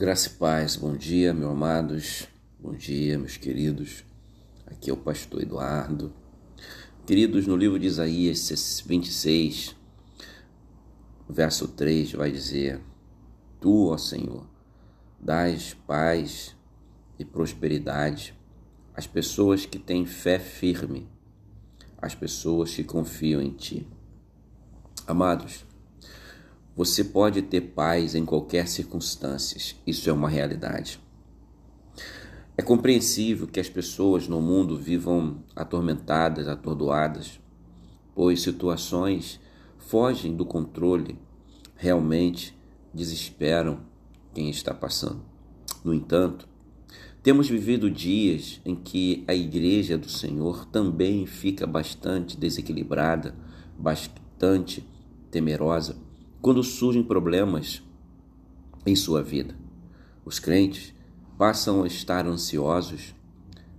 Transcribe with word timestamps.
Graça 0.00 0.28
e 0.28 0.32
paz, 0.34 0.76
bom 0.76 0.94
dia, 0.96 1.34
meus 1.34 1.50
amados, 1.50 2.28
bom 2.56 2.70
dia, 2.70 3.18
meus 3.18 3.36
queridos. 3.36 4.04
Aqui 4.64 4.90
é 4.90 4.92
o 4.92 4.96
pastor 4.96 5.42
Eduardo. 5.42 6.12
Queridos, 7.04 7.48
no 7.48 7.56
livro 7.56 7.80
de 7.80 7.88
Isaías 7.88 8.80
26, 8.86 9.74
verso 11.28 11.66
3, 11.66 12.12
vai 12.12 12.30
dizer: 12.30 12.80
Tu, 13.60 13.88
ó 13.88 13.98
Senhor, 13.98 14.46
dás 15.18 15.74
paz 15.74 16.54
e 17.18 17.24
prosperidade 17.24 18.38
às 18.94 19.08
pessoas 19.08 19.66
que 19.66 19.80
têm 19.80 20.06
fé 20.06 20.38
firme, 20.38 21.08
às 22.00 22.14
pessoas 22.14 22.72
que 22.72 22.84
confiam 22.84 23.42
em 23.42 23.50
Ti. 23.50 23.84
Amados, 25.08 25.66
você 26.78 27.02
pode 27.02 27.42
ter 27.42 27.60
paz 27.60 28.14
em 28.14 28.24
qualquer 28.24 28.68
circunstância, 28.68 29.74
isso 29.84 30.08
é 30.08 30.12
uma 30.12 30.28
realidade. 30.28 31.00
É 32.56 32.62
compreensível 32.62 33.48
que 33.48 33.58
as 33.58 33.68
pessoas 33.68 34.28
no 34.28 34.40
mundo 34.40 34.76
vivam 34.76 35.42
atormentadas, 35.56 36.46
atordoadas, 36.46 37.40
pois 38.14 38.42
situações 38.42 39.40
fogem 39.76 40.36
do 40.36 40.44
controle, 40.44 41.18
realmente 41.74 42.56
desesperam 42.94 43.80
quem 44.32 44.48
está 44.48 44.72
passando. 44.72 45.22
No 45.82 45.92
entanto, 45.92 46.48
temos 47.24 47.48
vivido 47.48 47.90
dias 47.90 48.60
em 48.64 48.76
que 48.76 49.24
a 49.26 49.34
igreja 49.34 49.98
do 49.98 50.08
Senhor 50.08 50.64
também 50.66 51.26
fica 51.26 51.66
bastante 51.66 52.36
desequilibrada, 52.36 53.34
bastante 53.76 54.88
temerosa 55.28 56.06
quando 56.40 56.62
surgem 56.62 57.02
problemas 57.02 57.82
em 58.86 58.94
sua 58.94 59.22
vida. 59.22 59.54
Os 60.24 60.38
crentes 60.38 60.94
passam 61.36 61.82
a 61.82 61.86
estar 61.86 62.26
ansiosos, 62.26 63.14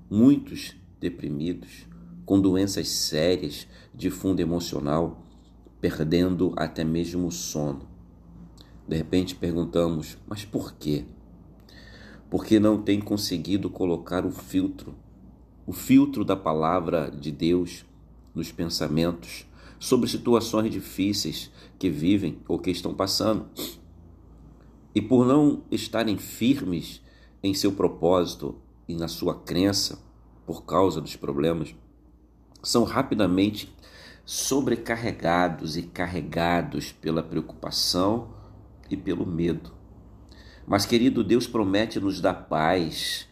muitos 0.09 0.75
deprimidos, 1.00 1.88
com 2.25 2.39
doenças 2.39 2.88
sérias 2.89 3.67
de 3.94 4.09
fundo 4.09 4.39
emocional, 4.39 5.25
perdendo 5.81 6.53
até 6.56 6.84
mesmo 6.84 7.28
o 7.28 7.31
sono. 7.31 7.88
De 8.88 8.95
repente 8.95 9.36
perguntamos: 9.36 10.17
mas 10.28 10.45
por 10.45 10.73
quê? 10.73 11.06
Porque 12.30 12.59
não 12.59 12.81
tem 12.81 13.00
conseguido 13.00 13.69
colocar 13.69 14.25
o 14.25 14.31
filtro, 14.31 14.94
o 15.66 15.73
filtro 15.73 16.25
da 16.25 16.36
palavra 16.36 17.09
de 17.09 17.31
Deus 17.31 17.86
nos 18.36 18.52
pensamentos 18.52 19.48
sobre 19.80 20.09
situações 20.09 20.72
difíceis 20.72 21.49
que 21.80 21.89
vivem 21.89 22.39
ou 22.47 22.59
que 22.59 22.69
estão 22.69 22.94
passando. 22.94 23.47
E 24.94 25.02
por 25.02 25.25
não 25.25 25.63
estarem 25.72 26.17
firmes 26.17 27.02
em 27.41 27.53
seu 27.53 27.72
propósito 27.72 28.55
e 28.88 28.94
na 28.94 29.07
sua 29.07 29.33
crença 29.33 30.00
por 30.45 30.66
causa 30.66 31.00
dos 31.00 31.16
problemas, 31.16 31.73
são 32.61 32.83
rapidamente 32.83 33.73
sobrecarregados 34.25 35.77
e 35.77 35.83
carregados 35.83 36.91
pela 36.91 37.23
preocupação 37.23 38.33
e 38.89 38.97
pelo 38.97 39.25
medo. 39.25 39.72
Mas, 40.67 40.85
querido, 40.85 41.23
Deus 41.23 41.47
promete 41.47 42.00
nos 42.00 42.19
dar 42.19 42.33
paz 42.33 43.27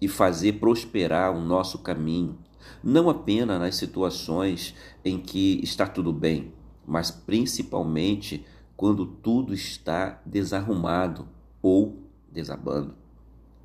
e 0.00 0.08
fazer 0.08 0.54
prosperar 0.54 1.34
o 1.34 1.40
nosso 1.40 1.78
caminho 1.78 2.38
não 2.82 3.08
apenas 3.08 3.58
nas 3.58 3.76
situações 3.76 4.74
em 5.04 5.18
que 5.18 5.60
está 5.62 5.86
tudo 5.86 6.12
bem, 6.12 6.52
mas 6.86 7.10
principalmente 7.10 8.44
quando 8.76 9.06
tudo 9.06 9.54
está 9.54 10.20
desarrumado 10.24 11.28
ou 11.62 12.02
desabando. 12.30 12.94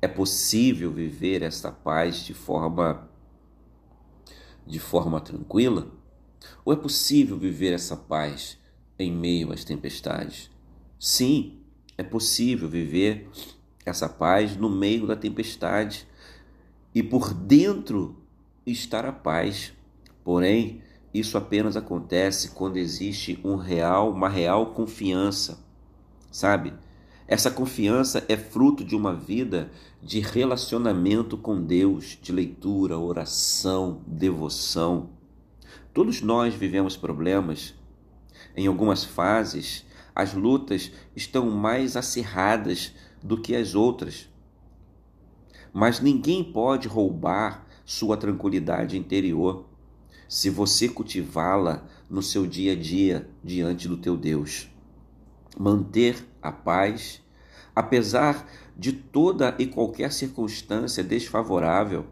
É 0.00 0.08
possível 0.08 0.90
viver 0.90 1.42
esta 1.42 1.70
paz 1.70 2.24
de 2.24 2.34
forma 2.34 3.08
de 4.66 4.78
forma 4.78 5.20
tranquila? 5.20 5.88
Ou 6.64 6.72
é 6.72 6.76
possível 6.76 7.36
viver 7.36 7.72
essa 7.72 7.96
paz 7.96 8.58
em 8.98 9.12
meio 9.12 9.52
às 9.52 9.64
tempestades? 9.64 10.50
Sim, 10.98 11.60
é 11.98 12.02
possível 12.02 12.68
viver 12.68 13.28
essa 13.84 14.08
paz 14.08 14.56
no 14.56 14.70
meio 14.70 15.06
da 15.06 15.16
tempestade 15.16 16.06
e 16.94 17.02
por 17.02 17.34
dentro 17.34 18.21
estar 18.66 19.04
a 19.04 19.12
paz. 19.12 19.72
Porém, 20.24 20.82
isso 21.12 21.36
apenas 21.36 21.76
acontece 21.76 22.50
quando 22.50 22.76
existe 22.76 23.38
um 23.44 23.56
real, 23.56 24.10
uma 24.10 24.28
real 24.28 24.66
confiança, 24.72 25.58
sabe? 26.30 26.72
Essa 27.26 27.50
confiança 27.50 28.24
é 28.28 28.36
fruto 28.36 28.84
de 28.84 28.94
uma 28.94 29.14
vida 29.14 29.70
de 30.02 30.20
relacionamento 30.20 31.36
com 31.36 31.62
Deus, 31.62 32.18
de 32.20 32.32
leitura, 32.32 32.98
oração, 32.98 34.02
devoção. 34.06 35.10
Todos 35.94 36.20
nós 36.20 36.54
vivemos 36.54 36.96
problemas. 36.96 37.74
Em 38.56 38.66
algumas 38.66 39.04
fases, 39.04 39.84
as 40.14 40.34
lutas 40.34 40.90
estão 41.14 41.50
mais 41.50 41.96
acirradas 41.96 42.92
do 43.22 43.40
que 43.40 43.54
as 43.54 43.74
outras. 43.74 44.28
Mas 45.72 46.00
ninguém 46.00 46.42
pode 46.44 46.88
roubar 46.88 47.66
sua 47.84 48.16
tranquilidade 48.16 48.96
interior, 48.96 49.66
se 50.28 50.48
você 50.48 50.88
cultivá-la 50.88 51.84
no 52.08 52.22
seu 52.22 52.46
dia 52.46 52.72
a 52.72 52.76
dia 52.76 53.28
diante 53.42 53.88
do 53.88 53.96
teu 53.96 54.16
Deus. 54.16 54.68
Manter 55.58 56.26
a 56.40 56.50
paz, 56.50 57.22
apesar 57.74 58.48
de 58.76 58.92
toda 58.92 59.54
e 59.58 59.66
qualquer 59.66 60.12
circunstância 60.12 61.04
desfavorável, 61.04 62.06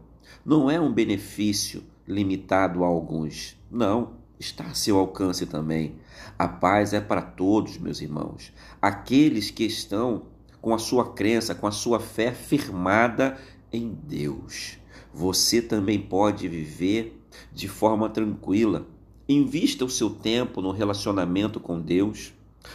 não 0.45 0.69
é 0.69 0.79
um 0.79 0.93
benefício 0.93 1.83
limitado 2.07 2.83
a 2.83 2.87
alguns. 2.87 3.57
Não, 3.71 4.17
está 4.39 4.65
a 4.65 4.73
seu 4.73 4.97
alcance 4.97 5.45
também. 5.45 5.95
A 6.37 6.47
paz 6.47 6.93
é 6.93 7.01
para 7.01 7.21
todos, 7.21 7.77
meus 7.77 8.01
irmãos. 8.01 8.53
Aqueles 8.81 9.49
que 9.49 9.63
estão 9.63 10.27
com 10.61 10.75
a 10.75 10.77
sua 10.77 11.13
crença, 11.13 11.55
com 11.55 11.65
a 11.65 11.71
sua 11.71 11.99
fé 11.99 12.31
firmada 12.31 13.37
em 13.71 13.91
Deus 13.91 14.80
você 15.13 15.61
também 15.61 15.99
pode 15.99 16.47
viver 16.47 17.21
de 17.53 17.67
forma 17.67 18.09
tranquila. 18.09 18.85
Invista 19.27 19.85
o 19.85 19.89
seu 19.89 20.09
tempo 20.09 20.61
no 20.61 20.71
relacionamento 20.71 21.59
com 21.59 21.79
Deus. 21.79 22.33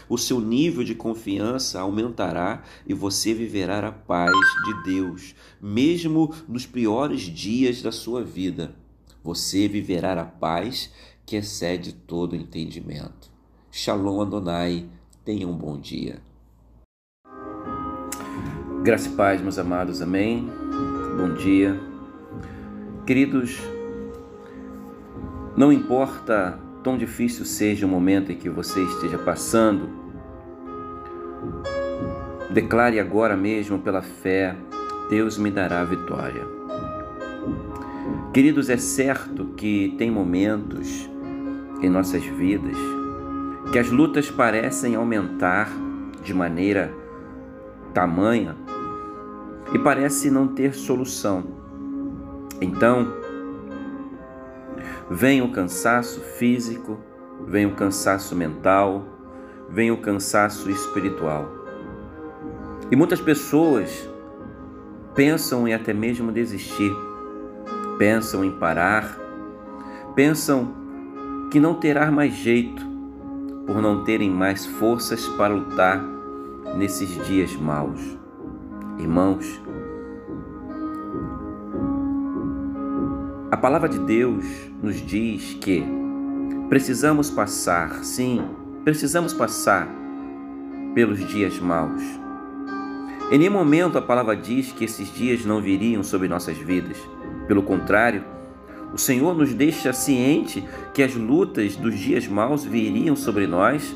O 0.09 0.19
seu 0.19 0.41
nível 0.41 0.83
de 0.83 0.95
confiança 0.95 1.81
aumentará 1.81 2.65
e 2.87 2.93
você 2.93 3.33
viverá 3.33 3.87
a 3.87 3.93
paz 3.93 4.35
de 4.65 4.83
Deus, 4.83 5.35
mesmo 5.61 6.35
nos 6.49 6.67
piores 6.67 7.23
dias 7.23 7.83
da 7.83 7.93
sua 7.93 8.23
vida. 8.23 8.75
Você 9.23 9.69
viverá 9.69 10.21
a 10.21 10.25
paz 10.25 10.91
que 11.25 11.37
excede 11.37 11.93
todo 11.93 12.37
entendimento. 12.37 13.31
Shalom 13.71 14.23
Adonai, 14.23 14.89
tenha 15.25 15.47
um 15.47 15.57
bom 15.57 15.79
dia. 15.79 16.21
Graça 18.83 19.09
e 19.09 19.13
paz, 19.13 19.41
meus 19.41 19.59
amados, 19.59 20.01
amém. 20.01 20.49
Bom 21.17 21.35
dia. 21.35 21.96
Queridos, 23.07 23.61
não 25.57 25.73
importa 25.73 26.59
tão 26.83 26.99
difícil 26.99 27.45
seja 27.45 27.87
o 27.87 27.89
momento 27.89 28.33
em 28.33 28.37
que 28.37 28.51
você 28.51 28.83
esteja 28.83 29.17
passando, 29.17 29.89
declare 32.51 32.99
agora 32.99 33.37
mesmo 33.37 33.79
pela 33.79 34.03
fé: 34.03 34.57
Deus 35.09 35.39
me 35.39 35.53
dará 35.53 35.83
a 35.83 35.85
vitória. 35.85 36.43
Queridos, 38.35 38.69
é 38.69 38.77
certo 38.77 39.55
que 39.57 39.95
tem 39.97 40.11
momentos 40.11 41.09
em 41.81 41.89
nossas 41.89 42.25
vidas 42.25 42.77
que 43.71 43.79
as 43.79 43.89
lutas 43.89 44.33
parecem 44.33 44.97
aumentar 44.97 45.71
de 46.25 46.35
maneira 46.35 46.93
tamanha 47.95 48.57
e 49.73 49.79
parece 49.79 50.29
não 50.29 50.49
ter 50.49 50.75
solução. 50.75 51.66
Então, 52.61 53.13
vem 55.11 55.43
o 55.43 55.51
cansaço 55.53 56.21
físico, 56.21 56.99
vem 57.47 57.67
o 57.67 57.75
cansaço 57.75 58.35
mental, 58.35 59.05
vem 59.69 59.91
o 59.91 59.99
cansaço 59.99 60.71
espiritual. 60.71 61.49
E 62.91 62.97
muitas 62.97 63.21
pessoas 63.21 64.09
pensam 65.15 65.67
em 65.67 65.75
até 65.75 65.93
mesmo 65.93 66.33
desistir, 66.33 66.95
pensam 67.99 68.45
em 68.45 68.53
parar, 68.53 69.19
pensam 70.15 70.75
que 71.51 71.61
não 71.61 71.75
terá 71.75 72.11
mais 72.11 72.33
jeito 72.33 72.85
por 73.67 73.83
não 73.83 74.05
terem 74.05 74.31
mais 74.31 74.65
forças 74.65 75.27
para 75.31 75.55
lutar 75.55 76.03
nesses 76.77 77.09
dias 77.27 77.55
maus. 77.57 78.01
Irmãos, 78.99 79.61
A 83.49 83.57
palavra 83.57 83.89
de 83.89 84.01
Deus 84.01 84.45
nos 84.83 84.97
diz 85.07 85.55
que 85.61 85.85
precisamos 86.69 87.31
passar, 87.31 88.03
sim, 88.03 88.43
precisamos 88.83 89.33
passar 89.33 89.89
pelos 90.97 91.25
dias 91.29 91.57
maus. 91.61 92.03
Em 93.31 93.39
nenhum 93.39 93.53
momento 93.53 93.99
a 93.99 94.03
palavra 94.03 94.35
diz 94.35 94.73
que 94.73 94.85
esses 94.85 95.15
dias 95.15 95.45
não 95.45 95.61
viriam 95.61 96.03
sobre 96.03 96.27
nossas 96.27 96.59
vidas. 96.59 96.97
Pelo 97.47 97.63
contrário, 97.63 98.25
o 98.93 98.99
Senhor 98.99 99.33
nos 99.33 99.55
deixa 99.55 99.93
ciente 99.93 100.65
que 100.93 101.01
as 101.01 101.15
lutas 101.15 101.77
dos 101.77 101.97
dias 101.97 102.27
maus 102.27 102.65
viriam 102.65 103.15
sobre 103.15 103.47
nós, 103.47 103.95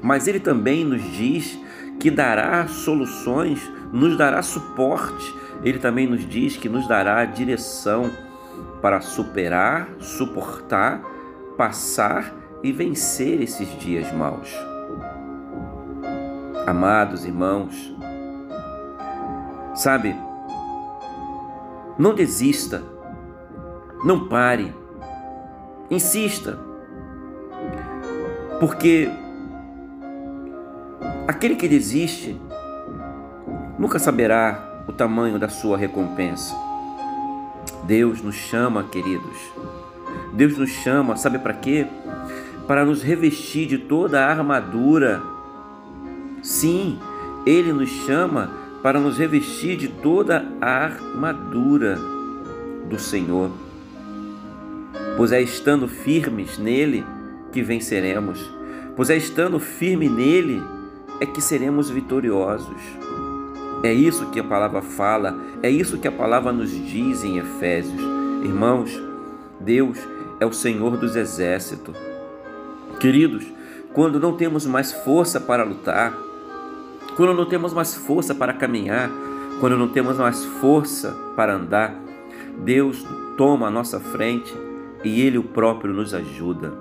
mas 0.00 0.28
Ele 0.28 0.38
também 0.38 0.84
nos 0.84 1.02
diz 1.16 1.58
que 1.98 2.12
dará 2.12 2.68
soluções, 2.68 3.60
nos 3.92 4.16
dará 4.16 4.40
suporte. 4.40 5.34
Ele 5.64 5.80
também 5.80 6.06
nos 6.06 6.24
diz 6.24 6.56
que 6.56 6.68
nos 6.68 6.86
dará 6.86 7.24
direção 7.24 8.27
para 8.80 9.00
superar, 9.00 9.88
suportar, 10.00 11.02
passar 11.56 12.34
e 12.62 12.72
vencer 12.72 13.40
esses 13.40 13.68
dias 13.78 14.12
maus. 14.12 14.52
Amados 16.66 17.24
irmãos, 17.24 17.96
Sabe? 19.78 20.12
Não 21.96 22.12
desista. 22.12 22.82
Não 24.04 24.26
pare. 24.26 24.74
Insista. 25.88 26.58
Porque 28.58 29.08
aquele 31.28 31.54
que 31.54 31.68
desiste 31.68 32.36
nunca 33.78 34.00
saberá 34.00 34.84
o 34.88 34.92
tamanho 34.92 35.38
da 35.38 35.48
sua 35.48 35.78
recompensa. 35.78 36.56
Deus 37.84 38.22
nos 38.22 38.34
chama, 38.34 38.84
queridos. 38.84 39.36
Deus 40.32 40.56
nos 40.56 40.70
chama, 40.70 41.16
sabe 41.16 41.38
para 41.38 41.54
quê? 41.54 41.86
Para 42.66 42.84
nos 42.84 43.02
revestir 43.02 43.66
de 43.66 43.78
toda 43.78 44.20
a 44.24 44.30
armadura. 44.30 45.22
Sim, 46.42 46.98
Ele 47.46 47.72
nos 47.72 47.88
chama 47.88 48.50
para 48.82 49.00
nos 49.00 49.18
revestir 49.18 49.76
de 49.76 49.88
toda 49.88 50.46
a 50.60 50.84
armadura 50.84 51.98
do 52.88 52.98
Senhor. 52.98 53.50
Pois 55.16 55.32
é 55.32 55.40
estando 55.42 55.88
firmes 55.88 56.58
nele 56.58 57.04
que 57.52 57.62
venceremos, 57.62 58.38
pois 58.94 59.10
é 59.10 59.16
estando 59.16 59.58
firme 59.58 60.08
nele 60.08 60.62
é 61.20 61.26
que 61.26 61.40
seremos 61.40 61.90
vitoriosos. 61.90 62.80
É 63.82 63.92
isso 63.92 64.26
que 64.30 64.40
a 64.40 64.44
palavra 64.44 64.82
fala, 64.82 65.38
é 65.62 65.70
isso 65.70 65.98
que 65.98 66.08
a 66.08 66.12
palavra 66.12 66.52
nos 66.52 66.70
diz 66.70 67.22
em 67.22 67.38
Efésios. 67.38 68.00
Irmãos, 68.42 69.00
Deus 69.60 69.98
é 70.40 70.46
o 70.46 70.52
Senhor 70.52 70.96
dos 70.96 71.14
exércitos. 71.14 71.96
Queridos, 72.98 73.46
quando 73.94 74.18
não 74.18 74.36
temos 74.36 74.66
mais 74.66 74.92
força 74.92 75.40
para 75.40 75.62
lutar, 75.62 76.12
quando 77.16 77.34
não 77.34 77.44
temos 77.44 77.72
mais 77.72 77.94
força 77.94 78.34
para 78.34 78.52
caminhar, 78.52 79.10
quando 79.60 79.76
não 79.76 79.88
temos 79.88 80.18
mais 80.18 80.44
força 80.44 81.16
para 81.36 81.54
andar, 81.54 81.94
Deus 82.58 83.06
toma 83.36 83.68
a 83.68 83.70
nossa 83.70 84.00
frente 84.00 84.52
e 85.04 85.20
Ele 85.20 85.38
o 85.38 85.44
próprio 85.44 85.94
nos 85.94 86.12
ajuda. 86.14 86.72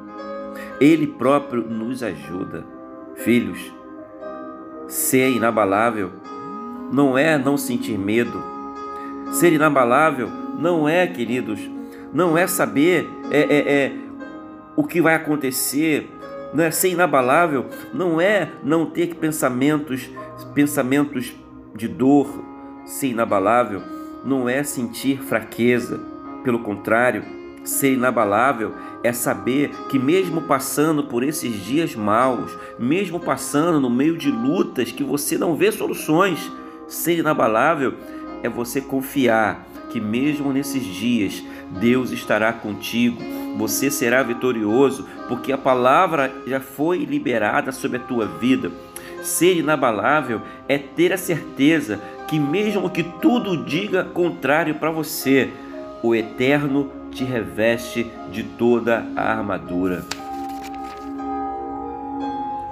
Ele 0.81 1.05
próprio 1.05 1.61
nos 1.63 2.01
ajuda. 2.01 2.65
Filhos, 3.15 3.71
ser 4.87 5.29
inabalável 5.29 6.11
não 6.91 7.17
é 7.17 7.37
não 7.37 7.57
sentir 7.57 7.97
medo. 7.97 8.41
Ser 9.31 9.53
inabalável 9.53 10.29
não 10.59 10.87
é, 10.87 11.05
queridos, 11.05 11.59
não 12.13 12.37
é 12.37 12.47
saber 12.47 13.07
é, 13.29 13.41
é, 13.41 13.73
é 13.73 13.91
o 14.75 14.83
que 14.83 15.01
vai 15.01 15.15
acontecer. 15.15 16.09
Não 16.53 16.63
é 16.63 16.71
ser 16.71 16.91
inabalável, 16.91 17.65
não 17.93 18.21
é 18.21 18.49
não 18.63 18.85
ter 18.85 19.15
pensamentos 19.15 20.09
pensamentos 20.53 21.33
de 21.75 21.87
dor, 21.87 22.27
ser 22.85 23.07
inabalável, 23.07 23.81
não 24.23 24.47
é 24.47 24.63
sentir 24.63 25.21
fraqueza. 25.21 25.99
Pelo 26.43 26.59
contrário, 26.59 27.23
ser 27.63 27.93
inabalável 27.93 28.73
é 29.03 29.11
saber 29.11 29.71
que, 29.89 29.99
mesmo 29.99 30.41
passando 30.43 31.03
por 31.03 31.23
esses 31.23 31.63
dias 31.65 31.95
maus, 31.95 32.57
mesmo 32.79 33.19
passando 33.19 33.79
no 33.79 33.89
meio 33.89 34.17
de 34.17 34.31
lutas 34.31 34.91
que 34.91 35.03
você 35.03 35.37
não 35.37 35.55
vê 35.55 35.71
soluções, 35.71 36.51
ser 36.87 37.19
inabalável 37.19 37.93
é 38.43 38.49
você 38.49 38.81
confiar 38.81 39.65
que, 39.89 39.99
mesmo 39.99 40.51
nesses 40.51 40.83
dias, 40.83 41.43
Deus 41.79 42.11
estará 42.11 42.53
contigo, 42.53 43.21
você 43.57 43.89
será 43.89 44.23
vitorioso, 44.23 45.07
porque 45.27 45.51
a 45.51 45.57
palavra 45.57 46.33
já 46.45 46.59
foi 46.59 46.99
liberada 46.99 47.71
sobre 47.71 47.97
a 47.97 48.01
tua 48.01 48.25
vida. 48.25 48.71
Ser 49.21 49.57
inabalável 49.57 50.41
é 50.67 50.77
ter 50.77 51.11
a 51.11 51.17
certeza 51.17 51.99
que, 52.27 52.39
mesmo 52.39 52.89
que 52.89 53.03
tudo 53.03 53.65
diga 53.65 54.03
contrário 54.03 54.75
para 54.75 54.91
você, 54.91 55.49
o 56.03 56.13
Eterno 56.13 56.91
te 57.11 57.23
reveste 57.23 58.09
de 58.31 58.43
toda 58.43 59.05
a 59.15 59.31
armadura. 59.31 60.05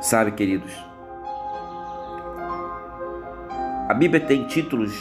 Sabe, 0.02 0.32
queridos, 0.32 0.72
a 3.88 3.94
Bíblia 3.94 4.20
tem 4.20 4.46
títulos, 4.46 4.94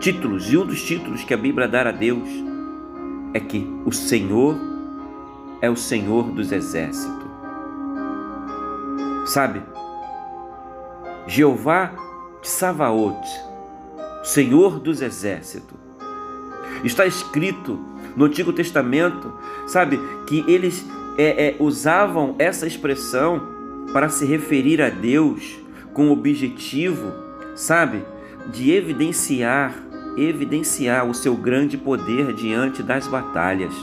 títulos, 0.00 0.52
e 0.52 0.56
um 0.56 0.66
dos 0.66 0.82
títulos 0.82 1.22
que 1.22 1.32
a 1.32 1.36
Bíblia 1.36 1.68
dá 1.68 1.88
a 1.88 1.92
Deus 1.92 2.28
é 3.32 3.38
que 3.38 3.64
o 3.84 3.92
Senhor 3.92 4.56
é 5.60 5.70
o 5.70 5.76
Senhor 5.76 6.24
dos 6.32 6.50
exércitos. 6.50 7.30
Sabe, 9.26 9.62
Jeová 11.28 11.92
de 12.42 12.48
Savaot, 12.48 13.20
Senhor 14.24 14.80
dos 14.80 15.00
exércitos. 15.00 15.78
Está 16.82 17.06
escrito 17.06 17.78
no 18.16 18.24
Antigo 18.24 18.52
Testamento, 18.52 19.32
sabe, 19.68 20.00
que 20.26 20.44
eles 20.48 20.84
é, 21.16 21.48
é, 21.48 21.56
usavam 21.60 22.34
essa 22.40 22.66
expressão 22.66 23.40
para 23.92 24.08
se 24.08 24.24
referir 24.24 24.82
a 24.82 24.88
Deus 24.88 25.60
com 25.92 26.08
o 26.08 26.12
objetivo, 26.12 27.12
sabe, 27.54 28.02
de 28.52 28.72
evidenciar, 28.72 29.74
evidenciar 30.16 31.06
o 31.08 31.14
seu 31.14 31.36
grande 31.36 31.76
poder 31.76 32.32
diante 32.32 32.82
das 32.82 33.06
batalhas. 33.06 33.74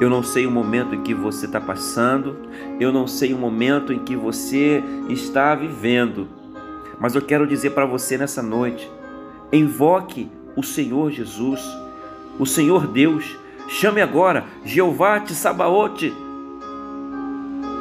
Eu 0.00 0.10
não 0.10 0.22
sei 0.22 0.46
o 0.46 0.50
momento 0.50 0.94
em 0.94 1.02
que 1.02 1.14
você 1.14 1.46
está 1.46 1.60
passando, 1.60 2.36
eu 2.78 2.92
não 2.92 3.06
sei 3.06 3.32
o 3.32 3.38
momento 3.38 3.92
em 3.92 3.98
que 3.98 4.14
você 4.14 4.82
está 5.08 5.54
vivendo, 5.54 6.28
mas 7.00 7.14
eu 7.14 7.22
quero 7.22 7.46
dizer 7.46 7.70
para 7.70 7.86
você 7.86 8.18
nessa 8.18 8.42
noite: 8.42 8.90
invoque 9.50 10.30
o 10.54 10.62
Senhor 10.62 11.10
Jesus, 11.10 11.62
o 12.38 12.44
Senhor 12.44 12.86
Deus, 12.86 13.38
chame 13.68 14.02
agora 14.02 14.44
Jeová 14.64 15.24
Sabaote, 15.26 16.12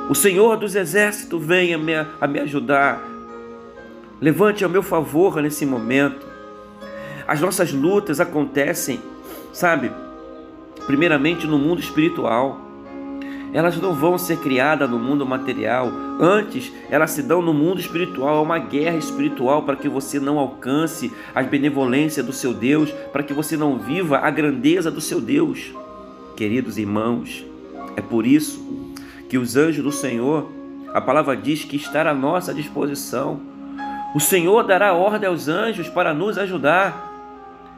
o 0.10 0.16
Senhor 0.16 0.58
dos 0.58 0.76
exércitos, 0.76 1.44
venha 1.44 1.78
me, 1.78 1.94
a 1.96 2.28
me 2.28 2.40
ajudar. 2.40 3.02
Levante 4.22 4.64
ao 4.64 4.70
meu 4.70 4.84
favor 4.84 5.42
nesse 5.42 5.66
momento. 5.66 6.26
As 7.28 7.42
nossas 7.42 7.72
lutas 7.74 8.20
acontecem, 8.20 9.00
sabe? 9.52 9.92
primeiramente 10.86 11.48
no 11.48 11.58
mundo 11.58 11.80
espiritual. 11.80 12.62
Elas 13.54 13.78
não 13.78 13.94
vão 13.94 14.18
ser 14.18 14.38
criadas 14.40 14.90
no 14.90 15.00
mundo 15.00 15.26
material, 15.26 15.90
antes 16.20 16.74
elas 16.90 17.12
se 17.12 17.24
dão 17.24 17.42
no 17.42 17.54
mundo 17.54 17.80
espiritual. 17.80 18.40
É 18.40 18.42
uma 18.42 18.60
guerra 18.60 18.98
espiritual 18.98 19.64
para 19.64 19.78
que 19.78 19.88
você 19.88 20.20
não 20.20 20.38
alcance 20.38 21.12
a 21.34 21.42
benevolência 21.42 22.22
do 22.22 22.34
seu 22.34 22.54
Deus, 22.54 22.92
para 23.14 23.24
que 23.24 23.34
você 23.34 23.56
não 23.56 23.80
viva 23.80 24.18
a 24.18 24.30
grandeza 24.30 24.92
do 24.92 25.00
seu 25.00 25.22
Deus. 25.22 25.74
Queridos 26.36 26.78
irmãos, 26.78 27.46
é 27.96 28.02
por 28.02 28.28
isso 28.28 28.85
que 29.30 29.38
os 29.38 29.56
anjos 29.56 29.84
do 29.84 29.92
Senhor, 29.92 30.52
a 30.94 31.02
palavra 31.02 31.36
diz 31.36 31.64
que 31.64 31.76
está 31.76 32.10
à 32.10 32.14
nossa 32.14 32.54
disposição. 32.54 33.40
O 34.14 34.20
Senhor 34.20 34.64
dará 34.64 34.94
ordem 34.94 35.28
aos 35.28 35.48
anjos 35.48 35.90
para 35.90 36.14
nos 36.14 36.38
ajudar. 36.38 37.12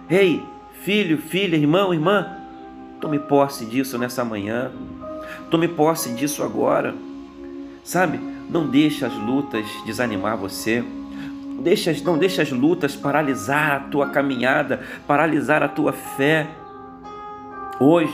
Ei, 0.10 0.44
filho, 0.84 1.18
filha, 1.18 1.56
irmão, 1.56 1.94
irmã, 1.94 2.38
Tome 3.00 3.20
posse 3.20 3.66
disso 3.66 3.98
nessa 3.98 4.26
manhã. 4.26 4.72
Tome 5.52 5.68
posse 5.68 6.14
disso 6.14 6.44
agora. 6.44 6.96
Sabe? 7.84 8.20
Não 8.50 8.68
deixe 8.68 9.06
as 9.06 9.14
lutas 9.14 9.66
desanimar 9.86 10.36
você. 10.36 10.84
Deixa, 11.62 11.94
não 12.04 12.18
deixe 12.18 12.42
as 12.42 12.52
lutas 12.52 12.96
paralisar 12.96 13.72
a 13.72 13.80
tua 13.82 14.10
caminhada, 14.10 14.82
paralisar 15.06 15.62
a 15.62 15.68
tua 15.68 15.94
fé. 15.94 16.48
Hoje, 17.80 18.14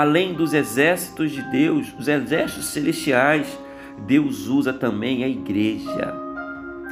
além 0.00 0.34
dos 0.34 0.52
exércitos 0.52 1.30
de 1.30 1.42
Deus, 1.50 1.94
os 1.98 2.08
exércitos 2.08 2.68
celestiais, 2.68 3.58
Deus 4.06 4.46
usa 4.46 4.72
também 4.72 5.24
a 5.24 5.28
igreja. 5.28 6.14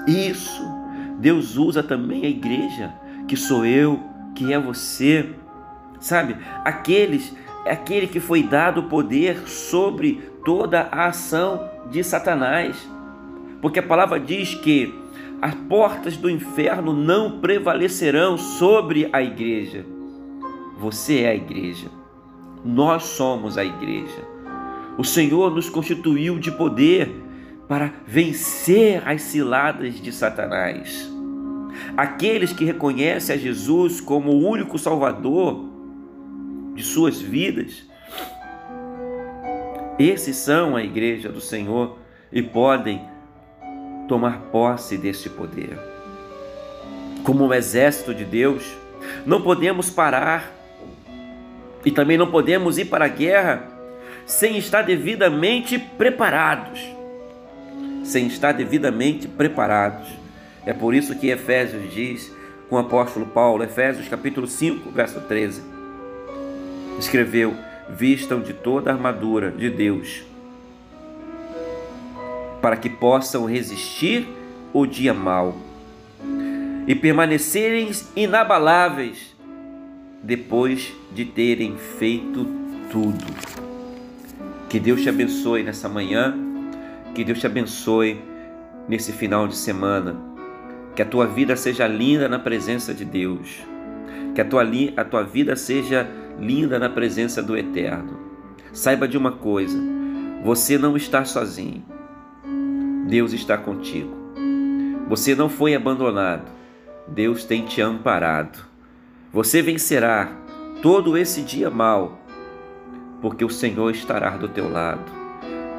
Isso, 0.07 0.63
Deus 1.19 1.57
usa 1.57 1.83
também 1.83 2.25
a 2.25 2.29
igreja, 2.29 2.93
que 3.29 3.37
sou 3.37 3.65
eu, 3.65 4.01
que 4.35 4.53
é 4.53 4.59
você 4.59 5.35
sabe? 6.01 6.37
Aqueles, 6.65 7.35
aquele 7.67 8.07
que 8.07 8.21
foi 8.21 8.43
dado 8.43 8.85
poder 8.85 9.49
sobre 9.49 10.31
toda 10.45 10.89
a 10.91 11.07
ação 11.07 11.69
de 11.91 12.03
Satanás. 12.03 12.77
Porque 13.61 13.79
a 13.79 13.83
palavra 13.83 14.21
diz 14.21 14.55
que 14.55 14.95
as 15.41 15.55
portas 15.55 16.17
do 16.17 16.31
inferno 16.31 16.93
não 16.93 17.41
prevalecerão 17.41 18.39
sobre 18.39 19.09
a 19.13 19.23
igreja. 19.23 19.85
Você 20.79 21.21
é 21.21 21.31
a 21.31 21.35
igreja. 21.35 21.89
Nós 22.67 23.05
somos 23.05 23.57
a 23.57 23.65
igreja. 23.65 24.27
O 24.99 25.05
Senhor 25.05 25.55
nos 25.55 25.71
constituiu 25.71 26.37
de 26.41 26.51
poder 26.51 27.15
para 27.69 27.93
vencer 28.05 29.07
as 29.07 29.23
ciladas 29.23 30.01
de 30.01 30.11
Satanás. 30.11 31.09
Aqueles 31.97 32.53
que 32.53 32.65
reconhecem 32.65 33.37
a 33.37 33.39
Jesus 33.39 34.01
como 34.01 34.33
o 34.33 34.49
único 34.49 34.79
Salvador 34.81 35.65
de 36.75 36.83
suas 36.83 37.21
vidas, 37.21 37.85
esses 39.97 40.35
são 40.37 40.75
a 40.75 40.83
igreja 40.83 41.29
do 41.29 41.41
Senhor 41.41 41.97
e 42.33 42.43
podem 42.43 43.01
tomar 44.09 44.41
posse 44.51 44.99
deste 44.99 45.31
poder. 45.31 45.79
Como 47.23 47.45
um 47.45 47.55
exército 47.55 48.13
de 48.13 48.25
Deus, 48.25 48.77
não 49.25 49.41
podemos 49.41 49.89
parar 49.89 50.56
e 51.87 51.93
também 51.93 52.19
não 52.19 52.33
podemos 52.33 52.79
ir 52.79 52.87
para 52.87 53.05
a 53.05 53.09
guerra 53.09 53.63
sem 54.27 54.59
estar 54.59 54.83
devidamente 54.83 55.79
preparados. 55.79 56.81
Sem 58.03 58.27
estar 58.27 58.51
devidamente 58.51 59.29
preparados. 59.29 60.09
É 60.67 60.73
por 60.73 60.97
isso 60.97 61.17
que 61.17 61.29
Efésios 61.29 61.95
diz 61.95 62.35
com 62.69 62.75
o 62.75 62.81
apóstolo 62.81 63.27
Paulo, 63.27 63.63
Efésios 63.63 64.09
capítulo 64.09 64.49
5, 64.49 64.91
verso 64.91 65.21
13, 65.21 65.63
escreveu: 66.99 67.55
Vistam 67.89 68.41
de 68.41 68.53
toda 68.53 68.91
a 68.91 68.95
armadura 68.95 69.53
de 69.53 69.71
Deus 69.71 70.25
para 72.61 72.77
que 72.77 72.91
possam 72.91 73.45
resistir 73.45 74.27
o 74.73 74.87
dia 74.87 75.15
mau 75.15 75.57
e 76.89 76.97
permanecerem 76.97 77.93
inabaláveis 78.17 79.36
depois 80.27 80.93
de 81.15 81.25
terem 81.25 81.77
feito 81.77 82.45
tudo. 82.91 83.25
Que 84.69 84.81
Deus 84.81 85.01
te 85.01 85.09
abençoe 85.09 85.63
nessa 85.63 85.89
manhã, 85.89 86.37
que 87.15 87.23
Deus 87.23 87.39
te 87.39 87.47
abençoe 87.47 88.21
nesse 88.89 89.13
final 89.13 89.47
de 89.47 89.55
semana, 89.57 90.17
que 90.97 91.03
a 91.03 91.05
tua 91.05 91.27
vida 91.27 91.55
seja 91.55 91.87
linda 91.87 92.29
na 92.29 92.41
presença 92.41 92.93
de 92.93 93.05
Deus, 93.05 93.63
que 94.35 94.41
a 94.41 94.45
tua, 94.45 94.65
a 94.97 95.05
tua 95.05 95.23
vida 95.23 95.55
seja 95.55 96.09
linda 96.41 96.77
na 96.77 96.91
presença 96.91 97.41
do 97.41 97.57
Eterno. 97.57 98.19
Saiba 98.73 99.07
de 99.07 99.17
uma 99.17 99.31
coisa: 99.31 99.79
você 100.43 100.77
não 100.77 100.97
está 100.97 101.25
sozinho. 101.25 101.85
Deus 103.07 103.33
está 103.33 103.57
contigo. 103.57 104.13
Você 105.09 105.37
não 105.37 105.49
foi 105.49 105.77
abandonado. 105.77 106.51
Deus 107.07 107.45
tem 107.45 107.65
te 107.65 107.81
amparado. 107.81 108.76
Você 109.37 109.61
vencerá 109.61 110.33
todo 110.81 111.15
esse 111.15 111.43
dia 111.43 111.69
mal, 111.69 112.19
porque 113.21 113.45
o 113.45 113.51
Senhor 113.51 113.91
estará 113.91 114.31
do 114.31 114.49
teu 114.49 114.67
lado. 114.67 115.13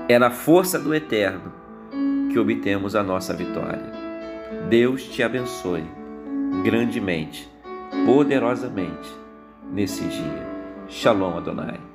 É 0.08 0.20
na 0.20 0.30
força 0.30 0.78
do 0.78 0.94
Eterno 0.94 1.52
que 2.32 2.38
obtemos 2.38 2.96
a 2.96 3.02
nossa 3.02 3.34
vitória. 3.34 3.92
Deus 4.70 5.06
te 5.06 5.24
abençoe 5.24 5.84
grandemente, 6.64 7.50
poderosamente 8.06 9.10
nesse 9.74 10.04
dia. 10.04 10.48
Shalom 10.88 11.36
Adonai. 11.38 11.87